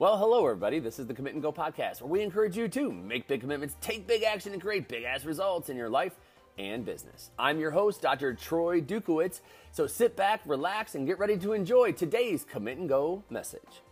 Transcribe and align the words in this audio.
Well, 0.00 0.16
hello, 0.16 0.46
everybody. 0.46 0.78
This 0.78 0.98
is 0.98 1.06
the 1.06 1.12
Commit 1.12 1.34
and 1.34 1.42
Go 1.42 1.52
podcast, 1.52 2.00
where 2.00 2.08
we 2.08 2.22
encourage 2.22 2.56
you 2.56 2.68
to 2.68 2.90
make 2.90 3.28
big 3.28 3.42
commitments, 3.42 3.76
take 3.82 4.06
big 4.06 4.22
action, 4.22 4.54
and 4.54 4.62
create 4.62 4.88
big 4.88 5.04
ass 5.04 5.26
results 5.26 5.68
in 5.68 5.76
your 5.76 5.90
life 5.90 6.14
and 6.56 6.86
business. 6.86 7.30
I'm 7.38 7.60
your 7.60 7.70
host, 7.70 8.00
Dr. 8.00 8.32
Troy 8.32 8.80
Dukowitz. 8.80 9.40
So 9.72 9.86
sit 9.86 10.16
back, 10.16 10.40
relax, 10.46 10.94
and 10.94 11.06
get 11.06 11.18
ready 11.18 11.36
to 11.36 11.52
enjoy 11.52 11.92
today's 11.92 12.46
Commit 12.50 12.78
and 12.78 12.88
Go 12.88 13.24
message. 13.28 13.82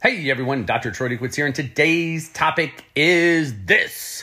Hey, 0.00 0.30
everyone. 0.30 0.64
Dr. 0.64 0.92
Troy 0.92 1.08
Dukowitz 1.08 1.34
here, 1.34 1.46
and 1.46 1.54
today's 1.54 2.32
topic 2.32 2.84
is 2.94 3.64
this. 3.64 4.22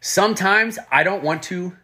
Sometimes 0.00 0.78
I 0.92 1.02
don't 1.02 1.24
want 1.24 1.42
to 1.44 1.76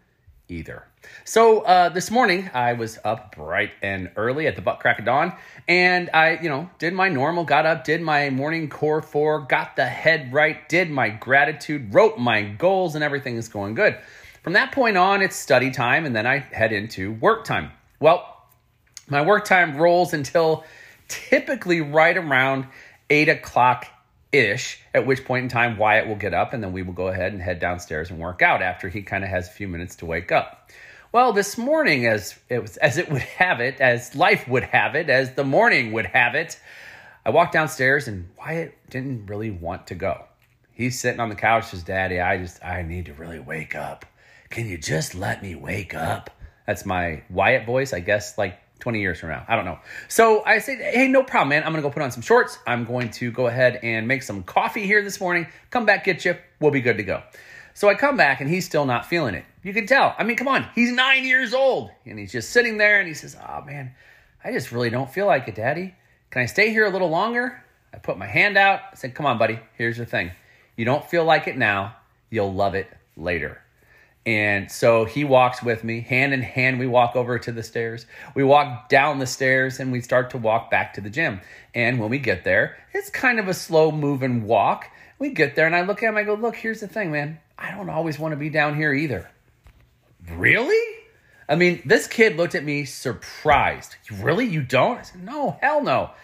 either. 0.48 0.87
So 1.24 1.60
uh, 1.60 1.88
this 1.90 2.10
morning 2.10 2.50
I 2.54 2.72
was 2.72 2.98
up 3.04 3.36
bright 3.36 3.70
and 3.82 4.10
early 4.16 4.46
at 4.46 4.56
the 4.56 4.62
butt 4.62 4.80
crack 4.80 4.98
of 4.98 5.04
dawn, 5.04 5.34
and 5.66 6.10
I, 6.12 6.38
you 6.40 6.48
know, 6.48 6.70
did 6.78 6.94
my 6.94 7.08
normal, 7.08 7.44
got 7.44 7.66
up, 7.66 7.84
did 7.84 8.00
my 8.00 8.30
morning 8.30 8.68
core 8.68 9.02
four, 9.02 9.40
got 9.40 9.76
the 9.76 9.86
head 9.86 10.32
right, 10.32 10.68
did 10.68 10.90
my 10.90 11.10
gratitude, 11.10 11.92
wrote 11.92 12.18
my 12.18 12.42
goals, 12.42 12.94
and 12.94 13.04
everything 13.04 13.36
is 13.36 13.48
going 13.48 13.74
good. 13.74 13.96
From 14.42 14.54
that 14.54 14.72
point 14.72 14.96
on, 14.96 15.22
it's 15.22 15.36
study 15.36 15.70
time, 15.70 16.06
and 16.06 16.16
then 16.16 16.26
I 16.26 16.38
head 16.38 16.72
into 16.72 17.12
work 17.12 17.44
time. 17.44 17.72
Well, 18.00 18.36
my 19.08 19.22
work 19.22 19.44
time 19.44 19.76
rolls 19.76 20.12
until 20.14 20.64
typically 21.08 21.80
right 21.80 22.16
around 22.16 22.66
eight 23.10 23.28
o'clock 23.28 23.86
ish, 24.32 24.80
at 24.92 25.06
which 25.06 25.24
point 25.24 25.44
in 25.44 25.48
time 25.48 25.78
Wyatt 25.78 26.06
will 26.06 26.16
get 26.16 26.34
up 26.34 26.52
and 26.52 26.62
then 26.62 26.72
we 26.72 26.82
will 26.82 26.92
go 26.92 27.08
ahead 27.08 27.32
and 27.32 27.40
head 27.40 27.60
downstairs 27.60 28.10
and 28.10 28.18
work 28.18 28.42
out 28.42 28.60
after 28.62 28.88
he 28.88 29.02
kind 29.02 29.24
of 29.24 29.30
has 29.30 29.48
a 29.48 29.50
few 29.50 29.68
minutes 29.68 29.96
to 29.96 30.06
wake 30.06 30.30
up. 30.30 30.70
Well, 31.10 31.32
this 31.32 31.56
morning, 31.56 32.06
as 32.06 32.38
it 32.50 32.60
was, 32.60 32.76
as 32.76 32.98
it 32.98 33.10
would 33.10 33.22
have 33.22 33.60
it, 33.60 33.80
as 33.80 34.14
life 34.14 34.46
would 34.46 34.64
have 34.64 34.94
it, 34.94 35.08
as 35.08 35.32
the 35.32 35.44
morning 35.44 35.92
would 35.92 36.04
have 36.04 36.34
it, 36.34 36.60
I 37.24 37.30
walked 37.30 37.54
downstairs 37.54 38.08
and 38.08 38.28
Wyatt 38.38 38.74
didn't 38.90 39.24
really 39.24 39.50
want 39.50 39.86
to 39.86 39.94
go. 39.94 40.26
He's 40.70 41.00
sitting 41.00 41.18
on 41.18 41.30
the 41.30 41.34
couch, 41.34 41.68
says, 41.68 41.82
"Daddy, 41.82 42.20
I 42.20 42.36
just 42.36 42.62
I 42.62 42.82
need 42.82 43.06
to 43.06 43.14
really 43.14 43.38
wake 43.38 43.74
up. 43.74 44.04
Can 44.50 44.66
you 44.66 44.76
just 44.76 45.14
let 45.14 45.42
me 45.42 45.54
wake 45.54 45.94
up?" 45.94 46.28
That's 46.66 46.84
my 46.84 47.22
Wyatt 47.30 47.64
voice, 47.64 47.94
I 47.94 48.00
guess, 48.00 48.36
like 48.36 48.58
20 48.80 49.00
years 49.00 49.18
from 49.18 49.30
now. 49.30 49.46
I 49.48 49.56
don't 49.56 49.64
know. 49.64 49.78
So 50.08 50.44
I 50.44 50.58
said, 50.58 50.78
hey, 50.78 51.08
no 51.08 51.22
problem, 51.22 51.48
man. 51.48 51.64
I'm 51.64 51.72
going 51.72 51.82
to 51.82 51.88
go 51.88 51.90
put 51.90 52.02
on 52.02 52.10
some 52.10 52.22
shorts. 52.22 52.58
I'm 52.66 52.84
going 52.84 53.10
to 53.12 53.32
go 53.32 53.46
ahead 53.46 53.80
and 53.82 54.06
make 54.06 54.22
some 54.22 54.42
coffee 54.42 54.86
here 54.86 55.02
this 55.02 55.18
morning. 55.18 55.46
Come 55.70 55.86
back, 55.86 56.04
get 56.04 56.26
you. 56.26 56.36
We'll 56.60 56.70
be 56.70 56.82
good 56.82 56.98
to 56.98 57.02
go. 57.02 57.22
So 57.78 57.88
I 57.88 57.94
come 57.94 58.16
back 58.16 58.40
and 58.40 58.50
he's 58.50 58.64
still 58.64 58.86
not 58.86 59.06
feeling 59.06 59.36
it. 59.36 59.44
You 59.62 59.72
can 59.72 59.86
tell. 59.86 60.12
I 60.18 60.24
mean, 60.24 60.36
come 60.36 60.48
on. 60.48 60.68
He's 60.74 60.90
nine 60.90 61.24
years 61.24 61.54
old 61.54 61.92
and 62.04 62.18
he's 62.18 62.32
just 62.32 62.50
sitting 62.50 62.76
there 62.76 62.98
and 62.98 63.06
he 63.06 63.14
says, 63.14 63.36
Oh, 63.40 63.62
man, 63.62 63.94
I 64.42 64.50
just 64.50 64.72
really 64.72 64.90
don't 64.90 65.08
feel 65.08 65.26
like 65.26 65.46
it, 65.46 65.54
Daddy. 65.54 65.94
Can 66.30 66.42
I 66.42 66.46
stay 66.46 66.70
here 66.70 66.86
a 66.86 66.90
little 66.90 67.08
longer? 67.08 67.62
I 67.94 67.98
put 67.98 68.18
my 68.18 68.26
hand 68.26 68.58
out. 68.58 68.80
I 68.90 68.96
said, 68.96 69.14
Come 69.14 69.26
on, 69.26 69.38
buddy. 69.38 69.60
Here's 69.74 69.96
the 69.96 70.06
thing. 70.06 70.32
You 70.74 70.86
don't 70.86 71.08
feel 71.08 71.24
like 71.24 71.46
it 71.46 71.56
now. 71.56 71.94
You'll 72.30 72.52
love 72.52 72.74
it 72.74 72.88
later. 73.16 73.62
And 74.26 74.68
so 74.72 75.04
he 75.04 75.22
walks 75.22 75.62
with 75.62 75.84
me, 75.84 76.00
hand 76.00 76.34
in 76.34 76.42
hand. 76.42 76.80
We 76.80 76.88
walk 76.88 77.14
over 77.14 77.38
to 77.38 77.52
the 77.52 77.62
stairs. 77.62 78.06
We 78.34 78.42
walk 78.42 78.88
down 78.88 79.20
the 79.20 79.26
stairs 79.26 79.78
and 79.78 79.92
we 79.92 80.00
start 80.00 80.30
to 80.30 80.38
walk 80.38 80.68
back 80.68 80.94
to 80.94 81.00
the 81.00 81.10
gym. 81.10 81.40
And 81.76 82.00
when 82.00 82.10
we 82.10 82.18
get 82.18 82.42
there, 82.42 82.76
it's 82.92 83.08
kind 83.08 83.38
of 83.38 83.46
a 83.46 83.54
slow 83.54 83.92
moving 83.92 84.48
walk. 84.48 84.90
We 85.18 85.30
get 85.30 85.56
there 85.56 85.66
and 85.66 85.74
I 85.74 85.82
look 85.82 86.02
at 86.02 86.08
him. 86.08 86.16
I 86.16 86.22
go, 86.22 86.34
Look, 86.34 86.56
here's 86.56 86.80
the 86.80 86.88
thing, 86.88 87.10
man. 87.10 87.38
I 87.58 87.72
don't 87.72 87.90
always 87.90 88.18
want 88.18 88.32
to 88.32 88.36
be 88.36 88.50
down 88.50 88.76
here 88.76 88.92
either. 88.92 89.30
Really? 90.30 90.96
I 91.48 91.56
mean, 91.56 91.82
this 91.84 92.06
kid 92.06 92.36
looked 92.36 92.54
at 92.54 92.64
me 92.64 92.84
surprised. 92.84 93.96
Really? 94.10 94.46
You 94.46 94.62
don't? 94.62 94.98
I 94.98 95.02
said, 95.02 95.24
No, 95.24 95.58
hell 95.60 95.82
no. 95.82 96.10
I 96.10 96.14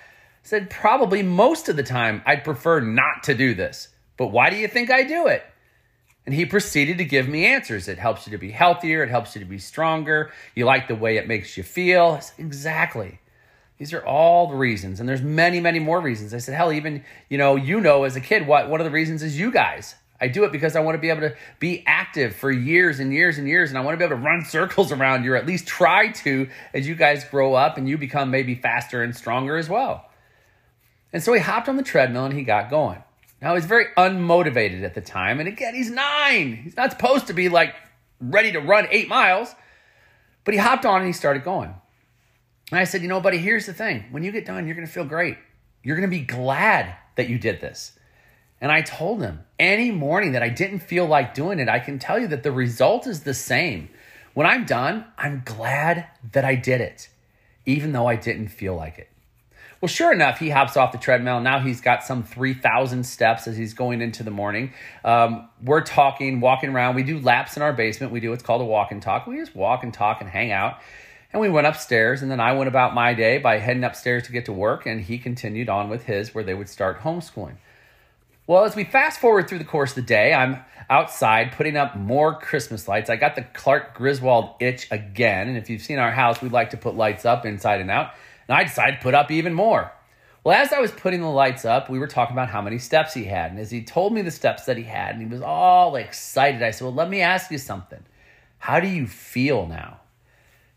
said, 0.43 0.71
Probably 0.71 1.23
most 1.23 1.69
of 1.69 1.77
the 1.77 1.83
time 1.83 2.23
I'd 2.27 2.45
prefer 2.45 2.81
not 2.81 3.25
to 3.25 3.35
do 3.35 3.55
this. 3.55 3.89
But 4.17 4.29
why 4.29 4.51
do 4.51 4.57
you 4.57 4.69
think 4.69 4.91
I 4.91 5.03
do 5.03 5.27
it? 5.27 5.45
And 6.27 6.35
he 6.35 6.47
proceeded 6.47 6.99
to 6.99 7.05
give 7.05 7.29
me 7.29 7.45
answers. 7.45 7.89
It 7.89 7.99
helps 7.99 8.27
you 8.27 8.31
to 8.31 8.39
be 8.39 8.51
healthier. 8.51 9.03
It 9.03 9.11
helps 9.11 9.35
you 9.35 9.41
to 9.41 9.47
be 9.47 9.59
stronger. 9.59 10.33
You 10.55 10.65
like 10.65 10.89
the 10.89 10.95
way 10.95 11.17
it 11.17 11.29
makes 11.29 11.57
you 11.57 11.63
feel. 11.63 12.21
Said, 12.21 12.33
exactly. 12.39 13.19
These 13.79 13.93
are 13.93 14.05
all 14.05 14.47
the 14.49 14.55
reasons. 14.55 15.01
And 15.01 15.09
there's 15.09 15.23
many, 15.23 15.61
many 15.61 15.79
more 15.79 16.01
reasons. 16.01 16.33
I 16.33 16.39
said, 16.39 16.55
hell, 16.55 16.73
even, 16.73 17.05
you 17.29 17.39
know, 17.39 17.57
you 17.57 17.81
know, 17.81 18.05
as 18.05 18.15
a 18.17 18.21
kid, 18.21 18.47
what 18.47 18.71
one 18.71 18.81
of 18.81 18.85
the 18.85 18.91
reasons 18.91 19.23
is 19.23 19.39
you 19.39 19.51
guys. 19.51 19.97
I 20.21 20.29
do 20.29 20.45
it 20.45 20.53
because 20.53 20.77
I 20.77 20.81
want 20.81 20.95
to 20.95 21.01
be 21.01 21.11
able 21.11 21.23
to 21.23 21.35
be 21.59 21.83
active 21.87 22.37
for 22.37 22.51
years 22.51 23.01
and 23.01 23.13
years 23.13 23.37
and 23.37 23.49
years, 23.49 23.71
and 23.71 23.79
I 23.79 23.83
want 23.83 23.95
to 23.95 23.99
be 23.99 24.05
able 24.05 24.17
to 24.17 24.23
run 24.23 24.45
circles 24.49 24.93
around 24.93 25.25
you, 25.25 25.33
or 25.33 25.37
at 25.37 25.47
least 25.47 25.67
try 25.67 26.13
to, 26.13 26.49
as 26.73 26.87
you 26.87 26.95
guys 26.95 27.25
grow 27.25 27.55
up 27.55 27.77
and 27.77 27.89
you 27.89 27.99
become 27.99 28.31
maybe 28.31 28.55
faster 28.55 29.03
and 29.03 29.15
stronger 29.15 29.57
as 29.57 29.69
well. 29.69 30.09
And 31.13 31.23
so 31.23 31.33
he 31.33 31.41
hopped 31.41 31.69
on 31.69 31.77
the 31.77 31.83
treadmill 31.83 32.25
and 32.25 32.35
he 32.35 32.43
got 32.43 32.71
going. 32.71 33.03
Now 33.43 33.55
he's 33.55 33.67
very 33.67 33.87
unmotivated 33.99 34.83
at 34.85 34.95
the 34.95 35.01
time, 35.01 35.41
and 35.41 35.49
again, 35.49 35.75
he's 35.75 35.91
nine. 35.91 36.57
He's 36.57 36.77
not 36.77 36.93
supposed 36.93 37.27
to 37.27 37.35
be 37.35 37.49
like 37.49 37.75
ready 38.21 38.53
to 38.53 38.61
run 38.61 38.87
eight 38.91 39.09
miles, 39.09 39.55
but 40.45 40.55
he 40.55 40.61
hopped 40.61 40.87
on 40.87 40.99
and 40.99 41.07
he 41.07 41.13
started 41.13 41.45
going. 41.45 41.75
And 42.71 42.81
I 42.81 42.85
said, 42.85 43.03
You 43.03 43.09
know, 43.09 43.21
buddy, 43.21 43.39
here's 43.39 43.67
the 43.67 43.75
thing. 43.75 44.05
When 44.11 44.23
you 44.23 44.33
get 44.33 44.47
done, 44.47 44.67
you're 44.67 44.77
going 44.77 44.87
to 44.87 44.93
feel 44.93 45.05
great. 45.05 45.37
You're 45.83 45.97
going 45.97 46.09
to 46.09 46.17
be 46.17 46.25
glad 46.25 46.97
that 47.17 47.29
you 47.29 47.39
did 47.39 47.61
this. 47.61 47.93
And 48.61 48.73
I 48.73 48.81
told 48.83 49.21
him 49.21 49.45
any 49.59 49.91
morning 49.91 50.33
that 50.33 50.43
I 50.43 50.49
didn't 50.49 50.81
feel 50.81 51.07
like 51.07 51.35
doing 51.35 51.59
it, 51.59 51.69
I 51.69 51.79
can 51.79 51.99
tell 51.99 52.19
you 52.19 52.29
that 52.29 52.43
the 52.43 52.53
result 52.53 53.07
is 53.07 53.23
the 53.23 53.35
same. 53.35 53.91
When 54.33 54.47
I'm 54.47 54.65
done, 54.65 55.05
I'm 55.19 55.43
glad 55.45 56.07
that 56.33 56.45
I 56.45 56.55
did 56.55 56.81
it, 56.81 57.09
even 57.67 57.93
though 57.93 58.07
I 58.07 58.17
didn't 58.17 58.49
feel 58.49 58.75
like 58.75 58.99
it. 58.99 59.09
Well, 59.81 59.89
sure 59.91 60.13
enough, 60.15 60.39
he 60.39 60.49
hops 60.49 60.79
off 60.79 60.93
the 60.93 60.99
treadmill. 60.99 61.41
Now 61.41 61.59
he's 61.59 61.83
got 61.83 62.03
some 62.03 62.23
3,000 62.23 63.05
steps 63.05 63.47
as 63.47 63.57
he's 63.57 63.75
going 63.75 64.01
into 64.01 64.23
the 64.23 64.31
morning. 64.31 64.73
Um, 65.05 65.51
we're 65.63 65.83
talking, 65.83 66.41
walking 66.41 66.71
around. 66.71 66.95
We 66.95 67.03
do 67.03 67.21
laps 67.21 67.57
in 67.57 67.63
our 67.63 67.75
basement. 67.75 68.11
We 68.11 68.21
do 68.21 68.31
what's 68.31 68.43
called 68.43 68.63
a 68.63 68.65
walk 68.65 68.93
and 68.93 69.03
talk. 69.03 69.27
We 69.27 69.37
just 69.37 69.55
walk 69.55 69.85
and 69.85 69.93
talk 69.93 70.23
and 70.23 70.31
hang 70.31 70.53
out. 70.53 70.79
And 71.35 71.41
we 71.41 71.51
went 71.51 71.67
upstairs, 71.67 72.23
and 72.23 72.31
then 72.31 72.39
I 72.39 72.53
went 72.53 72.69
about 72.69 72.95
my 72.95 73.13
day 73.13 73.39
by 73.39 73.59
heading 73.59 73.83
upstairs 73.83 74.23
to 74.23 74.33
get 74.33 74.45
to 74.45 74.53
work, 74.53 74.87
and 74.87 75.01
he 75.01 75.19
continued 75.19 75.69
on 75.69 75.89
with 75.89 76.05
his 76.05 76.33
where 76.33 76.45
they 76.45 76.55
would 76.55 76.69
start 76.69 77.01
homeschooling. 77.01 77.57
Well, 78.47 78.65
as 78.65 78.77
we 78.77 78.85
fast 78.85 79.19
forward 79.19 79.49
through 79.49 79.59
the 79.59 79.65
course 79.65 79.91
of 79.91 79.97
the 79.97 80.03
day, 80.03 80.33
I'm 80.33 80.65
outside 80.89 81.51
putting 81.51 81.77
up 81.77 81.97
more 81.97 82.39
Christmas 82.39 82.87
lights. 82.87 83.11
I 83.11 83.17
got 83.17 83.35
the 83.35 83.43
Clark 83.53 83.97
Griswold 83.97 84.55
itch 84.61 84.87
again. 84.93 85.49
And 85.49 85.59
if 85.59 85.69
you've 85.69 85.83
seen 85.83 85.99
our 85.99 86.13
house, 86.13 86.41
we 86.41 86.49
like 86.51 86.71
to 86.71 86.77
put 86.77 86.95
lights 86.95 87.25
up 87.25 87.45
inside 87.45 87.81
and 87.81 87.91
out. 87.91 88.13
And 88.47 88.57
I 88.57 88.63
decided 88.63 88.99
to 88.99 89.03
put 89.03 89.15
up 89.15 89.33
even 89.33 89.55
more. 89.55 89.91
Well, 90.45 90.57
as 90.57 90.73
I 90.73 90.79
was 90.79 90.93
putting 90.93 91.21
the 91.21 91.27
lights 91.27 91.65
up, 91.65 91.91
we 91.91 91.99
were 91.99 92.07
talking 92.07 92.37
about 92.37 92.51
how 92.51 92.63
many 92.63 92.79
steps 92.79 93.13
he 93.13 93.25
had. 93.25 93.51
And 93.51 93.59
as 93.59 93.73
he 93.73 93.83
told 93.83 94.13
me 94.13 94.23
the 94.23 94.31
steps 94.31 94.67
that 94.67 94.77
he 94.77 94.85
had, 94.85 95.17
and 95.17 95.21
he 95.21 95.29
was 95.29 95.43
all 95.43 95.97
excited, 95.97 96.63
I 96.63 96.71
said, 96.71 96.85
Well, 96.85 96.95
let 96.95 97.11
me 97.11 97.23
ask 97.23 97.51
you 97.51 97.59
something. 97.59 98.05
How 98.59 98.79
do 98.79 98.87
you 98.87 99.09
feel 99.09 99.67
now? 99.67 99.99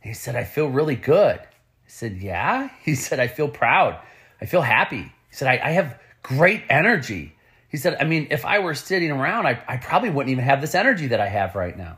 He 0.01 0.13
said, 0.13 0.35
I 0.35 0.43
feel 0.43 0.67
really 0.67 0.95
good. 0.95 1.39
I 1.39 1.47
said, 1.87 2.17
Yeah? 2.17 2.69
He 2.83 2.95
said, 2.95 3.19
I 3.19 3.27
feel 3.27 3.47
proud. 3.47 3.99
I 4.41 4.45
feel 4.45 4.61
happy. 4.61 5.01
He 5.29 5.35
said, 5.35 5.47
I, 5.47 5.67
I 5.67 5.71
have 5.71 5.99
great 6.23 6.63
energy. 6.69 7.35
He 7.69 7.77
said, 7.77 7.97
I 7.99 8.05
mean, 8.05 8.27
if 8.31 8.45
I 8.45 8.59
were 8.59 8.73
sitting 8.73 9.11
around, 9.11 9.45
I, 9.45 9.61
I 9.67 9.77
probably 9.77 10.09
wouldn't 10.09 10.31
even 10.31 10.43
have 10.43 10.61
this 10.61 10.75
energy 10.75 11.07
that 11.07 11.19
I 11.19 11.27
have 11.27 11.55
right 11.55 11.77
now. 11.77 11.97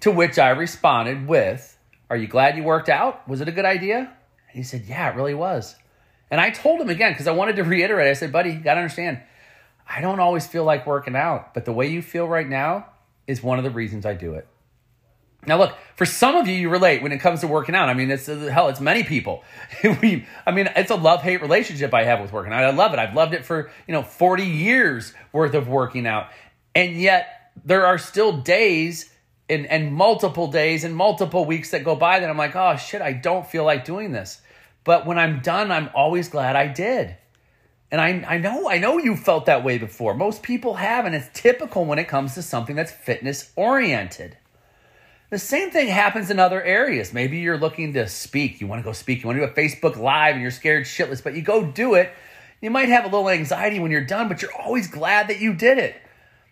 To 0.00 0.10
which 0.10 0.38
I 0.38 0.50
responded 0.50 1.26
with, 1.26 1.76
Are 2.10 2.16
you 2.16 2.26
glad 2.26 2.56
you 2.56 2.62
worked 2.62 2.88
out? 2.88 3.26
Was 3.28 3.40
it 3.40 3.48
a 3.48 3.52
good 3.52 3.64
idea? 3.64 3.98
And 3.98 4.56
he 4.56 4.62
said, 4.62 4.84
Yeah, 4.86 5.10
it 5.10 5.16
really 5.16 5.34
was. 5.34 5.76
And 6.30 6.40
I 6.40 6.50
told 6.50 6.80
him 6.80 6.88
again, 6.88 7.12
because 7.12 7.26
I 7.26 7.32
wanted 7.32 7.56
to 7.56 7.64
reiterate, 7.64 8.08
I 8.08 8.14
said, 8.14 8.32
Buddy, 8.32 8.50
you 8.50 8.60
got 8.60 8.74
to 8.74 8.80
understand, 8.80 9.20
I 9.88 10.00
don't 10.00 10.20
always 10.20 10.46
feel 10.46 10.64
like 10.64 10.86
working 10.86 11.14
out, 11.16 11.54
but 11.54 11.64
the 11.64 11.72
way 11.72 11.88
you 11.88 12.02
feel 12.02 12.26
right 12.26 12.48
now 12.48 12.86
is 13.26 13.42
one 13.42 13.58
of 13.58 13.64
the 13.64 13.70
reasons 13.70 14.06
I 14.06 14.14
do 14.14 14.34
it. 14.34 14.46
Now, 15.46 15.58
look, 15.58 15.76
for 15.96 16.06
some 16.06 16.36
of 16.36 16.48
you, 16.48 16.54
you 16.54 16.68
relate 16.68 17.02
when 17.02 17.12
it 17.12 17.18
comes 17.18 17.40
to 17.40 17.46
working 17.46 17.74
out. 17.74 17.88
I 17.88 17.94
mean, 17.94 18.10
it's 18.10 18.26
hell, 18.26 18.68
it's 18.68 18.80
many 18.80 19.02
people. 19.02 19.44
we, 20.02 20.26
I 20.46 20.50
mean, 20.50 20.68
it's 20.74 20.90
a 20.90 20.96
love 20.96 21.22
hate 21.22 21.40
relationship 21.40 21.92
I 21.94 22.04
have 22.04 22.20
with 22.20 22.32
working 22.32 22.52
out. 22.52 22.64
I 22.64 22.70
love 22.70 22.92
it. 22.92 22.98
I've 22.98 23.14
loved 23.14 23.34
it 23.34 23.44
for, 23.44 23.70
you 23.86 23.92
know, 23.92 24.02
40 24.02 24.44
years 24.44 25.12
worth 25.32 25.54
of 25.54 25.68
working 25.68 26.06
out. 26.06 26.28
And 26.74 27.00
yet, 27.00 27.50
there 27.64 27.86
are 27.86 27.98
still 27.98 28.32
days 28.32 29.10
and, 29.48 29.66
and 29.66 29.92
multiple 29.92 30.48
days 30.48 30.84
and 30.84 30.94
multiple 30.96 31.44
weeks 31.44 31.70
that 31.70 31.84
go 31.84 31.94
by 31.94 32.20
that 32.20 32.30
I'm 32.30 32.38
like, 32.38 32.56
oh 32.56 32.76
shit, 32.76 33.02
I 33.02 33.12
don't 33.12 33.46
feel 33.46 33.64
like 33.64 33.84
doing 33.84 34.12
this. 34.12 34.40
But 34.84 35.06
when 35.06 35.18
I'm 35.18 35.40
done, 35.40 35.70
I'm 35.70 35.90
always 35.94 36.28
glad 36.28 36.56
I 36.56 36.66
did. 36.66 37.16
And 37.90 38.00
I, 38.00 38.34
I 38.34 38.38
know, 38.38 38.68
I 38.68 38.78
know 38.78 38.98
you 38.98 39.16
felt 39.16 39.46
that 39.46 39.62
way 39.62 39.78
before. 39.78 40.14
Most 40.14 40.42
people 40.42 40.74
have, 40.74 41.06
and 41.06 41.14
it's 41.14 41.28
typical 41.32 41.84
when 41.84 41.98
it 41.98 42.08
comes 42.08 42.34
to 42.34 42.42
something 42.42 42.74
that's 42.74 42.90
fitness 42.90 43.52
oriented. 43.56 44.36
The 45.34 45.40
same 45.40 45.72
thing 45.72 45.88
happens 45.88 46.30
in 46.30 46.38
other 46.38 46.62
areas. 46.62 47.12
Maybe 47.12 47.38
you're 47.38 47.58
looking 47.58 47.94
to 47.94 48.06
speak. 48.06 48.60
You 48.60 48.68
want 48.68 48.80
to 48.80 48.84
go 48.84 48.92
speak. 48.92 49.20
You 49.20 49.26
want 49.26 49.40
to 49.40 49.44
do 49.44 49.52
a 49.52 49.52
Facebook 49.52 49.96
Live 49.96 50.34
and 50.34 50.42
you're 50.42 50.52
scared 50.52 50.84
shitless, 50.84 51.24
but 51.24 51.34
you 51.34 51.42
go 51.42 51.66
do 51.66 51.94
it. 51.94 52.12
You 52.60 52.70
might 52.70 52.88
have 52.88 53.02
a 53.02 53.08
little 53.08 53.28
anxiety 53.28 53.80
when 53.80 53.90
you're 53.90 54.04
done, 54.04 54.28
but 54.28 54.42
you're 54.42 54.54
always 54.54 54.86
glad 54.86 55.26
that 55.26 55.40
you 55.40 55.52
did 55.52 55.78
it. 55.78 55.96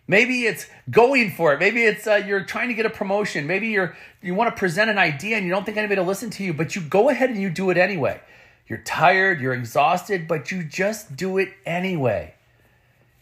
Maybe 0.05 0.43
it's 0.43 0.67
going 0.89 1.31
for 1.31 1.53
it. 1.53 1.61
Maybe 1.61 1.85
it's 1.85 2.05
uh, 2.05 2.15
you're 2.15 2.43
trying 2.43 2.67
to 2.67 2.73
get 2.73 2.85
a 2.85 2.89
promotion. 2.89 3.47
Maybe 3.47 3.69
you're 3.69 3.95
you 4.21 4.35
want 4.35 4.53
to 4.53 4.59
present 4.59 4.89
an 4.89 4.97
idea 4.97 5.37
and 5.37 5.45
you 5.45 5.51
don't 5.53 5.65
think 5.65 5.77
anybody 5.77 6.01
will 6.01 6.07
listen 6.07 6.29
to 6.31 6.43
you, 6.43 6.53
but 6.53 6.75
you 6.75 6.81
go 6.81 7.07
ahead 7.07 7.29
and 7.29 7.41
you 7.41 7.49
do 7.49 7.69
it 7.69 7.77
anyway. 7.77 8.19
You're 8.67 8.79
tired, 8.79 9.39
you're 9.39 9.53
exhausted, 9.53 10.27
but 10.27 10.51
you 10.51 10.61
just 10.61 11.15
do 11.15 11.37
it 11.37 11.53
anyway. 11.65 12.33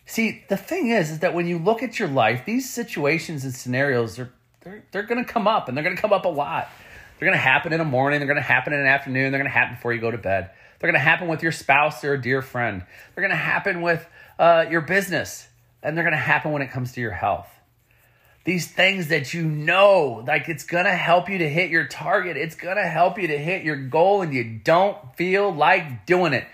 See, 0.08 0.44
the 0.50 0.58
thing 0.58 0.90
is, 0.90 1.12
is 1.12 1.20
that 1.20 1.36
when 1.36 1.46
you 1.46 1.60
look 1.60 1.84
at 1.84 2.00
your 2.00 2.08
life, 2.08 2.46
these 2.46 2.68
situations 2.68 3.44
and 3.44 3.54
scenarios 3.54 4.18
are 4.18 4.34
they're, 4.62 4.84
they're 4.92 5.04
going 5.04 5.24
to 5.24 5.32
come 5.32 5.48
up 5.48 5.68
and 5.68 5.76
they're 5.76 5.84
going 5.84 5.96
to 5.96 6.02
come 6.02 6.14
up 6.14 6.26
a 6.26 6.30
lot. 6.30 6.70
They're 7.20 7.28
going 7.28 7.38
to 7.38 7.44
happen 7.44 7.72
in 7.72 7.80
the 7.80 7.86
morning, 7.86 8.20
they're 8.20 8.28
going 8.28 8.38
to 8.38 8.42
happen 8.42 8.74
in 8.74 8.82
the 8.82 8.90
afternoon, 8.90 9.32
they're 9.32 9.40
going 9.40 9.52
to 9.52 9.58
happen 9.58 9.76
before 9.76 9.94
you 9.94 10.02
go 10.02 10.10
to 10.10 10.18
bed. 10.18 10.50
They're 10.80 10.90
going 10.92 11.00
to 11.00 11.04
happen 11.04 11.28
with 11.28 11.44
your 11.44 11.52
spouse 11.52 12.04
or 12.04 12.14
a 12.14 12.22
dear 12.22 12.42
friend. 12.42 12.84
They're 13.14 13.22
going 13.22 13.30
to 13.30 13.36
happen 13.36 13.84
with 13.84 14.08
uh, 14.40 14.66
your 14.72 14.82
business, 14.82 15.48
and 15.84 15.96
they're 15.96 16.04
going 16.04 16.14
to 16.14 16.18
happen 16.18 16.52
when 16.52 16.64
it 16.64 16.72
comes 16.72 16.94
to 16.94 17.02
your 17.02 17.12
health. 17.12 17.48
These 18.44 18.72
things 18.72 19.10
that 19.10 19.36
you 19.36 19.44
know, 19.44 20.24
like 20.26 20.50
it's 20.50 20.64
going 20.64 20.86
to 20.86 20.96
help 20.96 21.30
you 21.30 21.38
to 21.38 21.48
hit 21.48 21.70
your 21.70 21.86
target, 21.86 22.38
it's 22.38 22.56
going 22.56 22.78
to 22.78 22.88
help 22.88 23.20
you 23.20 23.28
to 23.28 23.38
hit 23.38 23.64
your 23.64 23.76
goal, 23.76 24.24
and 24.24 24.34
you 24.34 24.44
don't 24.64 24.98
feel 25.16 25.54
like 25.54 26.08
doing 26.08 26.34
it 26.34 26.48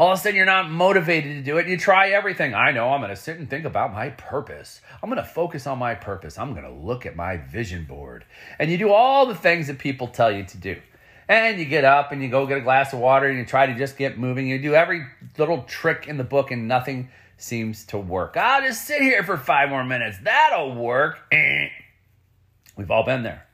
all 0.00 0.12
of 0.12 0.18
a 0.18 0.22
sudden 0.22 0.34
you're 0.34 0.46
not 0.46 0.70
motivated 0.70 1.36
to 1.36 1.42
do 1.42 1.58
it. 1.58 1.68
You 1.68 1.76
try 1.76 2.08
everything. 2.08 2.54
I 2.54 2.72
know 2.72 2.88
I'm 2.88 3.02
going 3.02 3.10
to 3.10 3.16
sit 3.16 3.38
and 3.38 3.50
think 3.50 3.66
about 3.66 3.92
my 3.92 4.08
purpose. 4.08 4.80
I'm 5.02 5.10
going 5.10 5.22
to 5.22 5.28
focus 5.28 5.66
on 5.66 5.78
my 5.78 5.94
purpose. 5.94 6.38
I'm 6.38 6.52
going 6.52 6.64
to 6.64 6.72
look 6.72 7.04
at 7.04 7.16
my 7.16 7.36
vision 7.36 7.84
board. 7.84 8.24
And 8.58 8.70
you 8.70 8.78
do 8.78 8.90
all 8.90 9.26
the 9.26 9.34
things 9.34 9.66
that 9.66 9.78
people 9.78 10.06
tell 10.06 10.32
you 10.32 10.44
to 10.44 10.56
do. 10.56 10.80
And 11.28 11.58
you 11.58 11.66
get 11.66 11.84
up 11.84 12.12
and 12.12 12.22
you 12.22 12.30
go 12.30 12.46
get 12.46 12.56
a 12.56 12.62
glass 12.62 12.94
of 12.94 12.98
water 12.98 13.26
and 13.26 13.38
you 13.38 13.44
try 13.44 13.66
to 13.66 13.74
just 13.74 13.98
get 13.98 14.16
moving. 14.16 14.48
You 14.48 14.58
do 14.58 14.72
every 14.72 15.04
little 15.36 15.64
trick 15.64 16.08
in 16.08 16.16
the 16.16 16.24
book 16.24 16.50
and 16.50 16.66
nothing 16.66 17.10
seems 17.36 17.84
to 17.88 17.98
work. 17.98 18.38
I'll 18.38 18.62
just 18.62 18.86
sit 18.86 19.02
here 19.02 19.22
for 19.22 19.36
five 19.36 19.68
more 19.68 19.84
minutes. 19.84 20.16
That'll 20.22 20.76
work. 20.76 21.18
We've 22.78 22.90
all 22.90 23.04
been 23.04 23.22
there. 23.22 23.46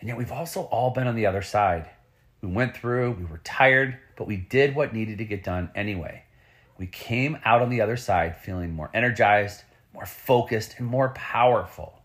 And 0.00 0.08
yet 0.08 0.18
we've 0.18 0.32
also 0.32 0.62
all 0.62 0.90
been 0.90 1.06
on 1.06 1.14
the 1.14 1.26
other 1.26 1.42
side. 1.42 1.90
We 2.40 2.48
went 2.48 2.76
through, 2.76 3.12
we 3.12 3.24
were 3.24 3.40
tired, 3.44 3.98
but 4.16 4.26
we 4.26 4.36
did 4.36 4.74
what 4.74 4.94
needed 4.94 5.18
to 5.18 5.24
get 5.24 5.44
done 5.44 5.70
anyway. 5.74 6.24
We 6.78 6.86
came 6.86 7.38
out 7.44 7.60
on 7.60 7.68
the 7.68 7.82
other 7.82 7.96
side 7.96 8.38
feeling 8.38 8.72
more 8.72 8.90
energized, 8.94 9.62
more 9.92 10.06
focused, 10.06 10.76
and 10.78 10.86
more 10.86 11.10
powerful. 11.10 12.00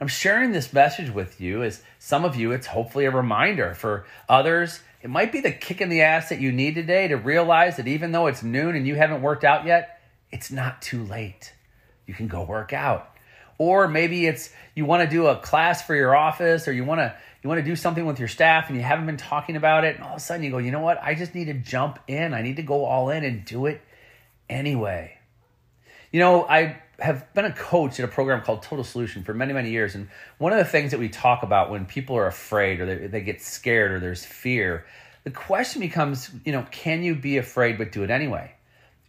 I'm 0.00 0.08
sharing 0.08 0.50
this 0.50 0.72
message 0.72 1.10
with 1.10 1.40
you 1.40 1.62
as 1.62 1.82
some 1.98 2.24
of 2.24 2.34
you, 2.34 2.52
it's 2.52 2.66
hopefully 2.66 3.04
a 3.04 3.10
reminder. 3.10 3.74
For 3.74 4.06
others, 4.28 4.80
it 5.02 5.10
might 5.10 5.30
be 5.30 5.40
the 5.40 5.52
kick 5.52 5.80
in 5.80 5.90
the 5.90 6.00
ass 6.00 6.30
that 6.30 6.40
you 6.40 6.50
need 6.50 6.74
today 6.74 7.08
to 7.08 7.16
realize 7.16 7.76
that 7.76 7.86
even 7.86 8.10
though 8.10 8.26
it's 8.26 8.42
noon 8.42 8.74
and 8.74 8.86
you 8.86 8.94
haven't 8.94 9.22
worked 9.22 9.44
out 9.44 9.66
yet, 9.66 10.00
it's 10.30 10.50
not 10.50 10.80
too 10.80 11.04
late. 11.04 11.52
You 12.06 12.14
can 12.14 12.28
go 12.28 12.42
work 12.42 12.72
out. 12.72 13.09
Or 13.60 13.88
maybe 13.88 14.26
it's 14.26 14.50
you 14.74 14.86
want 14.86 15.02
to 15.02 15.10
do 15.14 15.26
a 15.26 15.36
class 15.36 15.82
for 15.82 15.94
your 15.94 16.16
office 16.16 16.66
or 16.66 16.72
you 16.72 16.82
want 16.82 17.00
to 17.00 17.14
you 17.42 17.48
want 17.48 17.58
to 17.58 17.62
do 17.62 17.76
something 17.76 18.06
with 18.06 18.18
your 18.18 18.26
staff 18.26 18.68
and 18.70 18.76
you 18.78 18.82
haven't 18.82 19.04
been 19.04 19.18
talking 19.18 19.54
about 19.54 19.84
it, 19.84 19.96
and 19.96 20.02
all 20.02 20.12
of 20.12 20.16
a 20.16 20.20
sudden 20.20 20.42
you 20.42 20.50
go, 20.50 20.56
you 20.56 20.70
know 20.70 20.80
what? 20.80 20.98
I 21.02 21.14
just 21.14 21.34
need 21.34 21.44
to 21.44 21.52
jump 21.52 21.98
in. 22.08 22.32
I 22.32 22.40
need 22.40 22.56
to 22.56 22.62
go 22.62 22.86
all 22.86 23.10
in 23.10 23.22
and 23.22 23.44
do 23.44 23.66
it 23.66 23.82
anyway. 24.48 25.18
You 26.10 26.20
know, 26.20 26.46
I 26.46 26.80
have 27.00 27.34
been 27.34 27.44
a 27.44 27.52
coach 27.52 28.00
at 28.00 28.04
a 28.04 28.08
program 28.08 28.40
called 28.40 28.62
Total 28.62 28.82
Solution 28.82 29.24
for 29.24 29.34
many, 29.34 29.52
many 29.52 29.68
years. 29.68 29.94
And 29.94 30.08
one 30.38 30.52
of 30.52 30.58
the 30.58 30.64
things 30.64 30.92
that 30.92 30.98
we 31.00 31.10
talk 31.10 31.42
about 31.42 31.70
when 31.70 31.84
people 31.84 32.16
are 32.16 32.26
afraid 32.26 32.80
or 32.80 32.86
they, 32.86 33.06
they 33.08 33.20
get 33.20 33.42
scared 33.42 33.90
or 33.92 34.00
there's 34.00 34.24
fear, 34.24 34.86
the 35.24 35.30
question 35.30 35.80
becomes, 35.82 36.30
you 36.46 36.52
know, 36.52 36.66
can 36.70 37.02
you 37.02 37.14
be 37.14 37.36
afraid 37.36 37.76
but 37.76 37.92
do 37.92 38.04
it 38.04 38.10
anyway? 38.10 38.54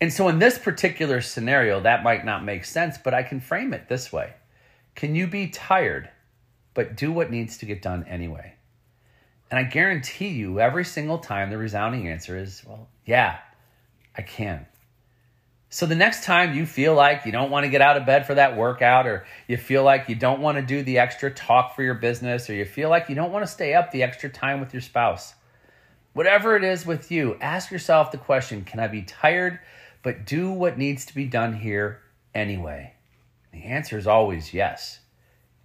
And 0.01 0.11
so 0.11 0.27
in 0.27 0.39
this 0.39 0.57
particular 0.57 1.21
scenario, 1.21 1.79
that 1.79 2.03
might 2.03 2.25
not 2.25 2.43
make 2.43 2.65
sense, 2.65 2.97
but 2.97 3.13
I 3.13 3.23
can 3.23 3.39
frame 3.39 3.73
it 3.73 3.87
this 3.87 4.11
way 4.11 4.33
Can 4.95 5.15
you 5.15 5.27
be 5.27 5.47
tired 5.47 6.09
but 6.73 6.95
do 6.95 7.11
what 7.11 7.31
needs 7.31 7.57
to 7.57 7.65
get 7.65 7.81
done 7.81 8.05
anyway. 8.05 8.53
And 9.49 9.59
I 9.59 9.63
guarantee 9.63 10.29
you, 10.29 10.59
every 10.59 10.85
single 10.85 11.17
time 11.17 11.49
the 11.49 11.57
resounding 11.57 12.07
answer 12.07 12.37
is, 12.37 12.63
well, 12.65 12.87
yeah, 13.05 13.39
I 14.17 14.21
can. 14.21 14.65
So 15.69 15.85
the 15.85 15.95
next 15.95 16.23
time 16.23 16.55
you 16.55 16.65
feel 16.65 16.93
like 16.93 17.25
you 17.25 17.31
don't 17.31 17.51
want 17.51 17.65
to 17.65 17.69
get 17.69 17.81
out 17.81 17.97
of 17.97 18.05
bed 18.05 18.25
for 18.25 18.35
that 18.35 18.55
workout, 18.55 19.07
or 19.07 19.25
you 19.47 19.57
feel 19.57 19.83
like 19.83 20.07
you 20.07 20.15
don't 20.15 20.41
want 20.41 20.57
to 20.57 20.61
do 20.61 20.83
the 20.83 20.99
extra 20.99 21.31
talk 21.31 21.75
for 21.75 21.83
your 21.83 21.95
business, 21.95 22.49
or 22.49 22.53
you 22.53 22.65
feel 22.65 22.89
like 22.89 23.09
you 23.09 23.15
don't 23.15 23.31
want 23.31 23.45
to 23.45 23.51
stay 23.51 23.73
up 23.73 23.91
the 23.91 24.03
extra 24.03 24.29
time 24.29 24.59
with 24.59 24.73
your 24.73 24.81
spouse, 24.81 25.33
whatever 26.13 26.55
it 26.55 26.63
is 26.63 26.85
with 26.85 27.11
you, 27.11 27.37
ask 27.41 27.71
yourself 27.71 28.11
the 28.11 28.17
question 28.17 28.63
Can 28.63 28.79
I 28.79 28.87
be 28.87 29.01
tired, 29.01 29.59
but 30.03 30.25
do 30.25 30.51
what 30.51 30.77
needs 30.77 31.05
to 31.05 31.15
be 31.15 31.25
done 31.25 31.53
here 31.53 32.01
anyway? 32.33 32.93
The 33.53 33.63
answer 33.65 33.97
is 33.97 34.07
always 34.07 34.53
yes. 34.53 34.99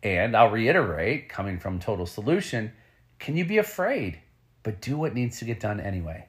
And 0.03 0.37
I'll 0.37 0.51
reiterate, 0.51 1.29
coming 1.29 1.59
from 1.59 1.79
Total 1.79 2.07
Solution, 2.07 2.73
can 3.19 3.37
you 3.37 3.45
be 3.45 3.59
afraid, 3.59 4.21
but 4.63 4.81
do 4.81 4.97
what 4.97 5.15
needs 5.15 5.39
to 5.39 5.45
get 5.45 5.61
done 5.61 5.81
anyway? 5.81 6.29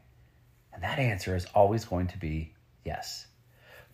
And 0.74 0.84
that 0.84 1.00
answer 1.00 1.36
is 1.36 1.46
always 1.56 1.86
going 1.86 2.08
to 2.08 2.18
be 2.18 2.54
yes. 2.86 3.28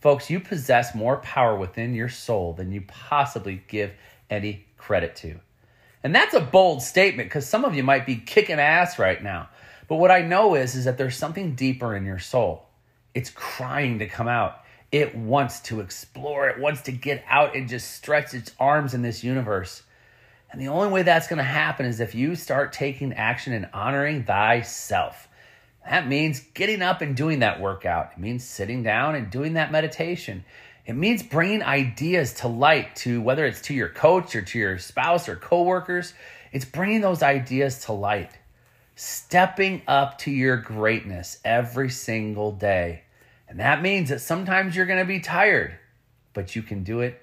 Folks, 0.00 0.28
you 0.28 0.38
possess 0.38 0.94
more 0.94 1.16
power 1.18 1.56
within 1.56 1.94
your 1.94 2.10
soul 2.10 2.52
than 2.52 2.72
you 2.72 2.82
possibly 2.86 3.62
give 3.68 3.92
any 4.28 4.66
credit 4.76 5.16
to. 5.16 5.40
And 6.02 6.14
that's 6.14 6.34
a 6.34 6.40
bold 6.40 6.82
statement 6.82 7.30
because 7.30 7.48
some 7.48 7.64
of 7.64 7.74
you 7.74 7.82
might 7.82 8.04
be 8.04 8.16
kicking 8.16 8.60
ass 8.60 8.98
right 8.98 9.22
now. 9.22 9.48
But 9.88 9.96
what 9.96 10.10
I 10.10 10.20
know 10.20 10.54
is, 10.54 10.74
is 10.74 10.84
that 10.84 10.98
there's 10.98 11.16
something 11.16 11.54
deeper 11.54 11.96
in 11.96 12.04
your 12.04 12.18
soul. 12.18 12.66
It's 13.14 13.30
crying 13.30 13.98
to 14.00 14.06
come 14.06 14.28
out. 14.28 14.63
It 14.94 15.16
wants 15.16 15.58
to 15.62 15.80
explore, 15.80 16.48
it 16.48 16.60
wants 16.60 16.82
to 16.82 16.92
get 16.92 17.24
out 17.28 17.56
and 17.56 17.68
just 17.68 17.96
stretch 17.96 18.32
its 18.32 18.52
arms 18.60 18.94
in 18.94 19.02
this 19.02 19.24
universe. 19.24 19.82
And 20.52 20.60
the 20.60 20.68
only 20.68 20.86
way 20.86 21.02
that's 21.02 21.26
going 21.26 21.38
to 21.38 21.42
happen 21.42 21.84
is 21.84 21.98
if 21.98 22.14
you 22.14 22.36
start 22.36 22.72
taking 22.72 23.12
action 23.12 23.52
and 23.52 23.68
honoring 23.72 24.22
thyself. 24.22 25.26
That 25.84 26.06
means 26.06 26.38
getting 26.54 26.80
up 26.80 27.02
and 27.02 27.16
doing 27.16 27.40
that 27.40 27.60
workout. 27.60 28.12
It 28.12 28.20
means 28.20 28.44
sitting 28.44 28.84
down 28.84 29.16
and 29.16 29.32
doing 29.32 29.54
that 29.54 29.72
meditation. 29.72 30.44
It 30.86 30.94
means 30.94 31.24
bringing 31.24 31.64
ideas 31.64 32.32
to 32.34 32.46
light 32.46 32.94
to 32.98 33.20
whether 33.20 33.44
it's 33.46 33.62
to 33.62 33.74
your 33.74 33.88
coach 33.88 34.36
or 34.36 34.42
to 34.42 34.58
your 34.60 34.78
spouse 34.78 35.28
or 35.28 35.34
coworkers. 35.34 36.14
It's 36.52 36.64
bringing 36.64 37.00
those 37.00 37.24
ideas 37.24 37.86
to 37.86 37.92
light. 37.92 38.30
Stepping 38.94 39.82
up 39.88 40.18
to 40.18 40.30
your 40.30 40.56
greatness 40.56 41.40
every 41.44 41.90
single 41.90 42.52
day. 42.52 43.03
And 43.48 43.60
that 43.60 43.82
means 43.82 44.08
that 44.08 44.20
sometimes 44.20 44.74
you're 44.74 44.86
going 44.86 44.98
to 44.98 45.04
be 45.04 45.20
tired, 45.20 45.78
but 46.32 46.56
you 46.56 46.62
can 46.62 46.82
do 46.82 47.00
it 47.00 47.20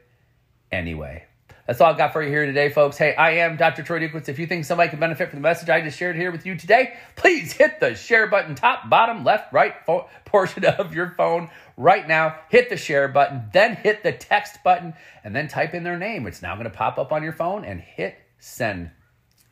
anyway. 0.72 1.26
That's 1.68 1.80
all 1.80 1.92
I've 1.92 1.98
got 1.98 2.12
for 2.12 2.22
you 2.22 2.30
here 2.30 2.46
today, 2.46 2.70
folks. 2.70 2.98
Hey, 2.98 3.16
I 3.16 3.32
am 3.32 3.56
Dr. 3.56 3.84
Troy 3.84 4.00
Dukowitz. 4.00 4.28
If 4.28 4.40
you 4.40 4.48
think 4.48 4.66
somebody 4.66 4.90
can 4.90 5.00
benefit 5.00 5.30
from 5.30 5.40
the 5.40 5.44
message 5.44 5.70
I 5.70 5.80
just 5.82 5.98
shared 5.98 6.16
here 6.16 6.32
with 6.32 6.46
you 6.46 6.58
today, 6.58 6.96
please 7.16 7.54
hit 7.54 7.80
the 7.80 7.96
share 7.96 8.28
button, 8.28 8.56
top, 8.56 8.90
bottom, 8.90 9.24
left, 9.24 9.54
right 9.54 9.76
fo- 9.86 10.10
portion 10.26 10.66
of 10.66 10.94
your 10.94 11.14
phone 11.16 11.50
right 11.78 12.08
now. 12.08 12.36
Hit 12.50 12.70
the 12.70 12.78
share 12.78 13.08
button, 13.08 13.44
then 13.54 13.76
hit 13.76 14.04
the 14.04 14.12
text 14.12 14.64
button, 14.64 14.94
and 15.24 15.36
then 15.36 15.48
type 15.48 15.74
in 15.74 15.84
their 15.84 15.98
name. 15.98 16.28
It's 16.28 16.42
now 16.42 16.56
going 16.56 16.66
to 16.66 16.76
pop 16.76 16.98
up 16.98 17.12
on 17.12 17.24
your 17.24 17.34
phone 17.34 17.64
and 17.64 17.80
hit 17.80 18.16
send. 18.40 18.92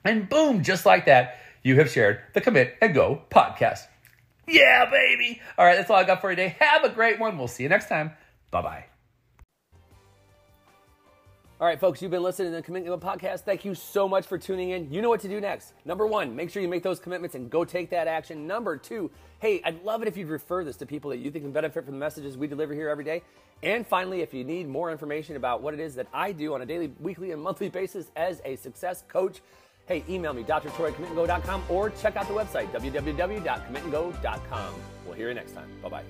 And 0.03 0.27
boom, 0.27 0.63
just 0.63 0.85
like 0.85 1.05
that, 1.05 1.39
you 1.63 1.75
have 1.77 1.91
shared 1.91 2.19
the 2.33 2.41
Commit 2.41 2.75
and 2.81 2.93
Go 2.93 3.21
podcast. 3.29 3.85
Yeah, 4.49 4.89
baby. 4.89 5.41
All 5.57 5.65
right, 5.65 5.75
that's 5.75 5.89
all 5.89 5.97
I 5.97 6.03
got 6.03 6.21
for 6.21 6.29
today. 6.29 6.55
Have 6.59 6.83
a 6.83 6.89
great 6.89 7.19
one. 7.19 7.37
We'll 7.37 7.47
see 7.47 7.63
you 7.63 7.69
next 7.69 7.87
time. 7.87 8.11
Bye 8.51 8.61
bye. 8.61 8.85
All 11.61 11.67
right, 11.67 11.77
folks, 11.77 12.01
you've 12.01 12.09
been 12.09 12.23
listening 12.23 12.51
to 12.51 12.55
the 12.55 12.61
Commit 12.61 12.85
and 12.85 12.87
Go 12.87 12.97
podcast. 12.97 13.41
Thank 13.41 13.65
you 13.65 13.75
so 13.75 14.07
much 14.07 14.25
for 14.25 14.37
tuning 14.37 14.69
in. 14.69 14.93
You 14.93 15.01
know 15.01 15.09
what 15.09 15.19
to 15.19 15.27
do 15.27 15.41
next. 15.41 15.73
Number 15.83 16.07
one, 16.07 16.33
make 16.33 16.49
sure 16.51 16.61
you 16.61 16.69
make 16.69 16.83
those 16.83 17.01
commitments 17.01 17.35
and 17.35 17.49
go 17.49 17.65
take 17.65 17.89
that 17.89 18.07
action. 18.07 18.47
Number 18.47 18.77
two, 18.77 19.11
hey, 19.39 19.61
I'd 19.65 19.83
love 19.83 20.01
it 20.01 20.07
if 20.07 20.15
you'd 20.15 20.29
refer 20.29 20.63
this 20.63 20.77
to 20.77 20.85
people 20.85 21.09
that 21.09 21.17
you 21.17 21.29
think 21.31 21.43
can 21.43 21.51
benefit 21.51 21.83
from 21.83 21.95
the 21.95 21.99
messages 21.99 22.37
we 22.37 22.47
deliver 22.47 22.73
here 22.73 22.87
every 22.87 23.03
day. 23.03 23.23
And 23.61 23.85
finally, 23.85 24.21
if 24.21 24.33
you 24.33 24.45
need 24.45 24.69
more 24.69 24.89
information 24.89 25.35
about 25.35 25.61
what 25.61 25.73
it 25.73 25.81
is 25.81 25.95
that 25.95 26.07
I 26.13 26.31
do 26.31 26.53
on 26.53 26.61
a 26.61 26.65
daily, 26.65 26.93
weekly, 26.97 27.31
and 27.31 27.41
monthly 27.41 27.67
basis 27.67 28.09
as 28.15 28.41
a 28.45 28.55
success 28.55 29.03
coach, 29.09 29.41
hey, 29.89 30.03
email 30.07 30.33
me, 30.33 30.43
drtroy@commitandgo.com, 30.43 31.63
or 31.67 31.89
check 31.89 32.15
out 32.15 32.27
the 32.27 32.33
website, 32.33 32.71
www.commitandgo.com. 32.71 34.73
We'll 35.05 35.15
hear 35.15 35.29
you 35.29 35.33
next 35.33 35.53
time. 35.53 35.67
Bye 35.81 35.89
bye. 35.89 36.03